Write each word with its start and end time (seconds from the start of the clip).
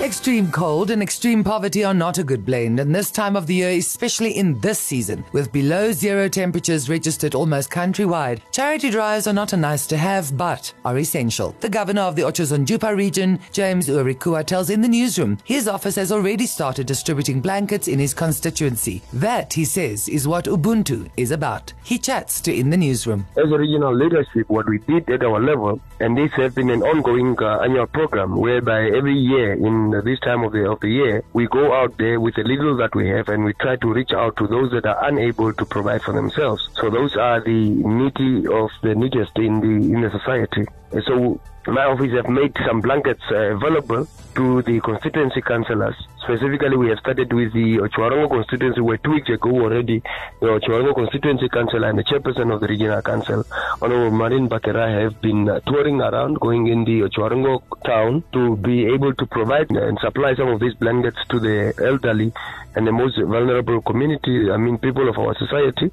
Extreme 0.00 0.50
cold 0.50 0.90
and 0.90 1.02
extreme 1.02 1.44
poverty 1.44 1.84
are 1.84 1.92
not 1.92 2.16
a 2.16 2.24
good 2.24 2.46
blend, 2.46 2.80
and 2.80 2.94
this 2.94 3.10
time 3.10 3.36
of 3.36 3.46
the 3.46 3.56
year, 3.56 3.68
especially 3.78 4.30
in 4.30 4.58
this 4.60 4.78
season, 4.78 5.22
with 5.32 5.52
below 5.52 5.92
zero 5.92 6.26
temperatures 6.26 6.88
registered 6.88 7.34
almost 7.34 7.70
countrywide, 7.70 8.40
charity 8.50 8.88
drives 8.88 9.26
are 9.26 9.34
not 9.34 9.52
a 9.52 9.58
nice 9.58 9.86
to 9.86 9.98
have, 9.98 10.34
but 10.38 10.72
are 10.86 10.98
essential. 10.98 11.54
The 11.60 11.68
governor 11.68 12.00
of 12.00 12.16
the 12.16 12.22
Otjozondjupa 12.22 12.96
region, 12.96 13.40
James 13.52 13.88
Uerikua, 13.88 14.46
tells 14.46 14.70
in 14.70 14.80
the 14.80 14.88
newsroom 14.88 15.36
his 15.44 15.68
office 15.68 15.96
has 15.96 16.10
already 16.10 16.46
started 16.46 16.86
distributing 16.86 17.42
blankets 17.42 17.86
in 17.86 17.98
his 17.98 18.14
constituency. 18.14 19.02
That, 19.12 19.52
he 19.52 19.66
says, 19.66 20.08
is 20.08 20.26
what 20.26 20.46
Ubuntu 20.46 21.10
is 21.18 21.30
about. 21.30 21.74
He 21.84 21.98
chats 21.98 22.40
to 22.42 22.54
In 22.54 22.70
the 22.70 22.78
Newsroom. 22.78 23.26
As 23.36 23.52
a 23.52 23.58
regional 23.58 23.94
leadership, 23.94 24.48
what 24.48 24.66
we 24.66 24.78
did 24.78 25.10
at 25.10 25.22
our 25.22 25.40
level, 25.40 25.78
and 26.00 26.16
this 26.16 26.32
has 26.32 26.54
been 26.54 26.70
an 26.70 26.82
ongoing 26.82 27.36
uh, 27.38 27.58
annual 27.60 27.86
program 27.86 28.38
whereby 28.38 28.86
every 28.86 29.14
year 29.14 29.52
in 29.52 29.89
this 30.02 30.20
time 30.20 30.44
of 30.44 30.52
the 30.52 30.70
of 30.70 30.80
the 30.80 30.88
year, 30.88 31.24
we 31.32 31.46
go 31.46 31.72
out 31.72 31.98
there 31.98 32.20
with 32.20 32.34
the 32.36 32.44
little 32.44 32.76
that 32.76 32.94
we 32.94 33.08
have, 33.08 33.28
and 33.28 33.44
we 33.44 33.52
try 33.54 33.76
to 33.76 33.92
reach 33.92 34.12
out 34.12 34.36
to 34.36 34.46
those 34.46 34.70
that 34.70 34.86
are 34.86 35.08
unable 35.08 35.52
to 35.52 35.64
provide 35.64 36.02
for 36.02 36.12
themselves. 36.12 36.68
So 36.80 36.90
those 36.90 37.16
are 37.16 37.40
the 37.40 37.70
needy 37.98 38.46
of 38.46 38.70
the 38.82 38.94
neediest 38.94 39.36
in 39.36 39.60
the 39.60 39.74
in 39.94 40.00
the 40.02 40.10
society. 40.10 40.66
So 41.06 41.40
my 41.66 41.84
office 41.84 42.12
have 42.12 42.28
made 42.28 42.56
some 42.66 42.80
blankets 42.80 43.22
uh, 43.30 43.54
available 43.56 44.06
to 44.34 44.62
the 44.62 44.80
constituency 44.80 45.42
councillors. 45.42 45.94
Specifically, 46.22 46.76
we 46.76 46.88
have 46.88 46.98
started 46.98 47.32
with 47.32 47.52
the 47.52 47.78
Otjiwarongo 47.78 48.30
constituency, 48.30 48.80
where 48.80 48.96
two 48.98 49.12
weeks 49.12 49.28
ago 49.28 49.50
already, 49.50 50.02
the 50.40 50.46
Otjiwarongo 50.46 50.94
constituency 50.94 51.48
council 51.48 51.84
and 51.84 51.98
the 51.98 52.04
chairperson 52.04 52.52
of 52.54 52.60
the 52.60 52.68
regional 52.68 53.02
council, 53.02 53.44
Honorable 53.82 54.16
Marin 54.16 54.48
Bakera, 54.48 55.02
have 55.02 55.20
been 55.20 55.48
uh, 55.48 55.60
touring 55.66 56.00
around, 56.00 56.38
going 56.40 56.68
in 56.68 56.84
the 56.84 57.00
Otjiwarongo 57.02 57.62
town 57.84 58.22
to 58.32 58.56
be 58.56 58.86
able 58.86 59.14
to 59.14 59.26
provide 59.26 59.70
and 59.70 59.98
supply 59.98 60.34
some 60.34 60.48
of 60.48 60.60
these 60.60 60.74
blankets 60.74 61.18
to 61.30 61.40
the 61.40 61.74
elderly 61.84 62.32
and 62.76 62.86
the 62.86 62.92
most 62.92 63.18
vulnerable 63.18 63.80
community, 63.82 64.50
I 64.50 64.56
mean, 64.56 64.78
people 64.78 65.08
of 65.08 65.18
our 65.18 65.34
society. 65.36 65.90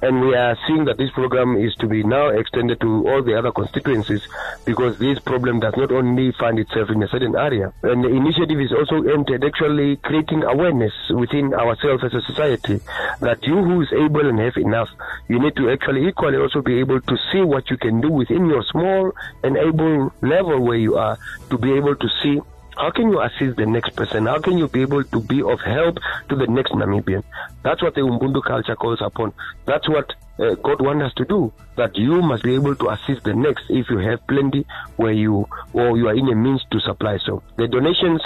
And 0.00 0.20
we 0.20 0.34
are 0.34 0.56
seeing 0.66 0.84
that 0.84 0.96
this 0.96 1.10
program 1.10 1.56
is 1.56 1.74
to 1.76 1.88
be 1.88 2.04
now 2.04 2.28
extended 2.28 2.80
to 2.80 3.08
all 3.08 3.22
the 3.22 3.36
other 3.36 3.50
constituencies 3.50 4.22
because 4.64 4.98
this 4.98 5.18
problem 5.18 5.58
does 5.60 5.74
not 5.76 5.90
only 5.90 6.32
find 6.32 6.58
itself 6.58 6.90
in 6.90 7.02
a 7.02 7.08
certain 7.08 7.34
area. 7.34 7.72
And 7.82 8.04
the 8.04 8.08
initiative 8.08 8.60
is 8.60 8.72
also 8.72 9.02
aimed 9.08 9.30
at 9.30 9.42
actually 9.42 9.96
creating 9.96 10.44
awareness 10.44 10.92
within 11.10 11.52
ourselves 11.52 12.04
as 12.04 12.14
a 12.14 12.20
society 12.22 12.80
that 13.20 13.44
you 13.44 13.56
who 13.56 13.82
is 13.82 13.92
able 13.92 14.28
and 14.28 14.38
have 14.38 14.56
enough, 14.56 14.88
you 15.28 15.40
need 15.40 15.56
to 15.56 15.70
actually 15.70 16.06
equally 16.06 16.38
also 16.38 16.62
be 16.62 16.78
able 16.78 17.00
to 17.00 17.16
see 17.32 17.40
what 17.40 17.68
you 17.70 17.76
can 17.76 18.00
do 18.00 18.10
within 18.10 18.46
your 18.46 18.62
small 18.64 19.12
and 19.42 19.56
able 19.56 20.12
level 20.22 20.60
where 20.60 20.78
you 20.78 20.96
are 20.96 21.18
to 21.50 21.58
be 21.58 21.72
able 21.72 21.96
to 21.96 22.08
see 22.22 22.40
how 22.78 22.90
can 22.90 23.10
you 23.10 23.20
assist 23.20 23.56
the 23.56 23.66
next 23.66 23.96
person? 23.96 24.26
How 24.26 24.40
can 24.40 24.56
you 24.56 24.68
be 24.68 24.82
able 24.82 25.02
to 25.02 25.20
be 25.20 25.42
of 25.42 25.60
help 25.60 25.98
to 26.28 26.36
the 26.36 26.46
next 26.46 26.72
Namibian? 26.72 27.24
That's 27.64 27.82
what 27.82 27.94
the 27.94 28.02
Ubuntu 28.02 28.42
culture 28.44 28.76
calls 28.76 29.00
upon. 29.02 29.32
That's 29.66 29.88
what 29.88 30.14
uh, 30.38 30.54
God 30.54 30.80
wants 30.80 31.06
us 31.06 31.14
to 31.14 31.24
do. 31.24 31.52
That 31.76 31.96
you 31.96 32.22
must 32.22 32.44
be 32.44 32.54
able 32.54 32.76
to 32.76 32.90
assist 32.90 33.24
the 33.24 33.34
next 33.34 33.64
if 33.68 33.90
you 33.90 33.98
have 33.98 34.24
plenty 34.28 34.64
where 34.96 35.12
you 35.12 35.46
or 35.72 35.96
you 35.98 36.08
are 36.08 36.14
in 36.14 36.28
a 36.28 36.34
means 36.34 36.64
to 36.70 36.80
supply. 36.80 37.18
So 37.26 37.42
the 37.56 37.66
donations 37.66 38.22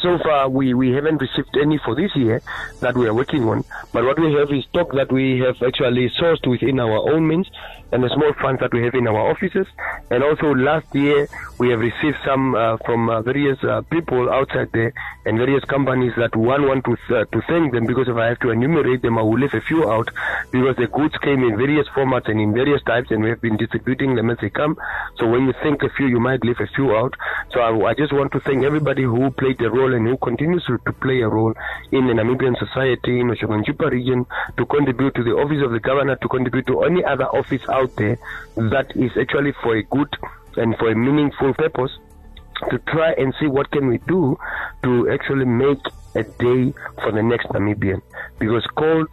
so 0.00 0.18
far 0.18 0.48
we, 0.48 0.74
we 0.74 0.90
haven't 0.92 1.20
received 1.20 1.56
any 1.60 1.78
for 1.78 1.94
this 1.94 2.14
year 2.16 2.42
that 2.80 2.96
we 2.96 3.06
are 3.06 3.14
working 3.14 3.44
on. 3.44 3.64
But 3.92 4.04
what 4.04 4.18
we 4.18 4.32
have 4.34 4.50
is 4.52 4.64
stock 4.64 4.92
that 4.92 5.12
we 5.12 5.40
have 5.40 5.56
actually 5.62 6.10
sourced 6.20 6.46
within 6.46 6.80
our 6.80 7.12
own 7.12 7.26
means 7.26 7.48
and 7.92 8.02
the 8.02 8.08
small 8.08 8.32
funds 8.42 8.60
that 8.60 8.72
we 8.72 8.82
have 8.82 8.94
in 8.94 9.06
our 9.06 9.30
offices. 9.30 9.66
And 10.10 10.24
also 10.24 10.52
last 10.54 10.92
year 10.94 11.28
we 11.58 11.70
have 11.70 11.80
received 11.80 12.16
some 12.24 12.54
uh, 12.54 12.76
from 12.78 13.08
uh, 13.08 13.22
various 13.22 13.62
uh, 13.62 13.82
people 13.82 14.30
outside 14.30 14.70
there 14.72 14.92
and 15.26 15.38
various 15.38 15.64
companies 15.64 16.12
that 16.16 16.34
one 16.34 16.66
want 16.66 16.84
to 16.86 16.96
uh, 17.14 17.24
to 17.26 17.40
thank 17.48 17.72
them 17.72 17.86
because 17.86 18.08
if 18.08 18.16
I 18.16 18.26
have 18.26 18.40
to 18.40 18.50
enumerate 18.50 19.02
them 19.02 19.18
I 19.18 19.22
will 19.22 19.38
leave 19.38 19.54
a 19.54 19.60
few 19.60 19.88
out 19.90 20.10
because 20.50 20.76
the 20.76 20.88
goods 20.88 21.16
came 21.18 21.44
in 21.44 21.56
various 21.56 21.86
formats 21.88 22.28
and 22.28 22.40
in 22.40 22.52
various 22.52 22.82
types 22.82 23.10
and 23.10 23.22
we 23.22 23.30
have 23.30 23.40
been 23.40 23.56
distributing 23.56 24.16
them 24.16 24.30
as 24.30 24.38
they 24.40 24.50
come. 24.50 24.76
So 25.18 25.28
when 25.28 25.46
you 25.46 25.54
think 25.62 25.82
a 25.82 25.88
few 25.90 26.06
you 26.06 26.20
might 26.20 26.42
leave 26.44 26.60
a 26.60 26.66
few 26.66 26.96
out 26.96 27.14
so 27.54 27.60
I, 27.60 27.90
I 27.90 27.94
just 27.94 28.12
want 28.12 28.32
to 28.32 28.40
thank 28.40 28.64
everybody 28.64 29.04
who 29.04 29.30
played 29.30 29.60
a 29.60 29.70
role 29.70 29.94
and 29.94 30.06
who 30.06 30.16
continues 30.16 30.64
to, 30.64 30.78
play 31.00 31.20
a 31.20 31.28
role 31.28 31.54
in 31.92 32.06
the 32.08 32.12
Namibian 32.12 32.58
society 32.58 33.20
in 33.20 33.28
the 33.28 33.34
Otjozondjupa 33.34 33.90
region 33.90 34.26
to 34.56 34.66
contribute 34.66 35.14
to 35.14 35.22
the 35.22 35.30
office 35.30 35.62
of 35.64 35.70
the 35.70 35.78
governor 35.78 36.16
to 36.16 36.28
contribute 36.28 36.66
to 36.66 36.82
any 36.82 37.04
other 37.04 37.26
office 37.26 37.62
out 37.68 37.94
there 37.96 38.18
that 38.56 38.90
is 38.96 39.12
actually 39.20 39.52
for 39.62 39.76
a 39.76 39.82
good 39.84 40.08
and 40.56 40.76
for 40.78 40.90
a 40.90 40.96
meaningful 40.96 41.54
purpose 41.54 41.92
to 42.70 42.78
try 42.90 43.12
and 43.12 43.32
see 43.38 43.46
what 43.46 43.70
can 43.70 43.86
we 43.86 43.98
do 44.08 44.36
to 44.82 45.08
actually 45.10 45.44
make 45.44 45.80
a 46.16 46.24
day 46.24 46.72
for 47.02 47.12
the 47.12 47.22
next 47.22 47.46
Namibian. 47.48 48.02
Because 48.38 48.66
cold 48.76 49.08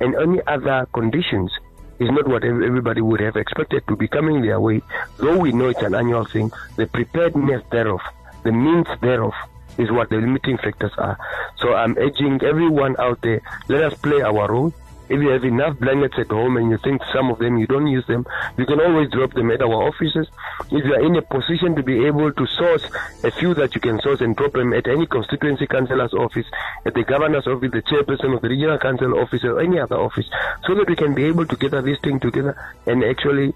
and 0.00 0.16
any 0.16 0.40
other 0.48 0.86
conditions 0.94 1.52
is 1.98 2.10
not 2.10 2.26
what 2.28 2.44
everybody 2.44 3.00
would 3.00 3.20
have 3.20 3.36
expected 3.36 3.86
to 3.88 3.96
be 3.96 4.08
coming 4.08 4.42
their 4.42 4.60
way. 4.60 4.82
Though 5.18 5.38
we 5.38 5.52
know 5.52 5.68
it's 5.68 5.82
an 5.82 5.94
annual 5.94 6.24
thing 6.24 6.50
the 6.76 6.86
preparedness 6.86 7.62
thereof 7.70 8.00
the 8.44 8.52
means 8.52 8.86
thereof 9.00 9.32
is 9.78 9.90
what 9.90 10.08
the 10.10 10.16
limiting 10.16 10.56
factors 10.58 10.92
are. 10.98 11.18
So 11.56 11.74
i'm 11.74 11.96
urging 11.98 12.42
everyone 12.42 12.96
out 12.98 13.20
there 13.22 13.40
let 13.68 13.82
us 13.84 13.98
play 13.98 14.22
our 14.22 14.48
role 14.50 14.72
if 15.08 15.20
you 15.20 15.28
have 15.28 15.44
enough 15.44 15.78
blankets 15.78 16.18
at 16.18 16.28
home 16.30 16.56
and 16.56 16.70
you 16.70 16.78
think 16.78 17.02
some 17.12 17.30
of 17.30 17.38
them 17.38 17.58
you 17.58 17.66
don't 17.66 17.86
use 17.86 18.06
them, 18.06 18.26
you 18.56 18.66
can 18.66 18.80
always 18.80 19.10
drop 19.10 19.32
them 19.34 19.50
at 19.50 19.60
our 19.60 19.88
offices. 19.88 20.28
If 20.70 20.84
you 20.84 20.94
are 20.94 21.04
in 21.04 21.16
a 21.16 21.22
position 21.22 21.76
to 21.76 21.82
be 21.82 22.06
able 22.06 22.32
to 22.32 22.46
source 22.46 22.84
a 23.22 23.30
few 23.30 23.54
that 23.54 23.74
you 23.74 23.80
can 23.80 24.00
source 24.00 24.20
and 24.20 24.34
drop 24.34 24.52
them 24.52 24.72
at 24.72 24.86
any 24.86 25.06
constituency 25.06 25.66
councillor's 25.66 26.14
office, 26.14 26.46
at 26.86 26.94
the 26.94 27.04
governor's 27.04 27.46
office, 27.46 27.70
the 27.72 27.82
chairperson 27.82 28.34
of 28.34 28.42
the 28.42 28.48
regional 28.48 28.78
council 28.78 29.18
office, 29.18 29.44
or 29.44 29.60
any 29.60 29.78
other 29.78 29.96
office, 29.96 30.26
so 30.66 30.74
that 30.74 30.88
we 30.88 30.96
can 30.96 31.14
be 31.14 31.24
able 31.24 31.46
to 31.46 31.56
gather 31.56 31.82
this 31.82 31.98
thing 32.00 32.18
together 32.20 32.56
and 32.86 33.04
actually 33.04 33.52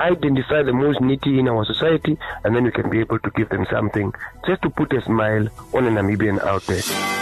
identify 0.00 0.62
the 0.62 0.72
most 0.72 1.00
needy 1.00 1.38
in 1.38 1.48
our 1.48 1.64
society 1.64 2.18
and 2.44 2.56
then 2.56 2.64
we 2.64 2.72
can 2.72 2.90
be 2.90 2.98
able 2.98 3.18
to 3.18 3.30
give 3.36 3.48
them 3.50 3.66
something 3.70 4.12
just 4.46 4.60
to 4.62 4.70
put 4.70 4.92
a 4.92 5.02
smile 5.02 5.46
on 5.74 5.86
a 5.86 5.90
Namibian 5.90 6.42
out 6.44 6.62
there. 6.62 7.21